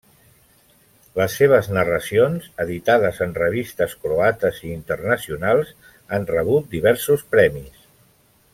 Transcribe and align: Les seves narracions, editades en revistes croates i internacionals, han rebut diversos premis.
Les 1.19 1.33
seves 1.41 1.67
narracions, 1.77 2.47
editades 2.65 3.21
en 3.27 3.35
revistes 3.41 3.93
croates 4.07 4.59
i 4.69 4.73
internacionals, 4.79 5.71
han 6.17 6.27
rebut 6.35 6.75
diversos 6.77 7.27
premis. 7.37 7.87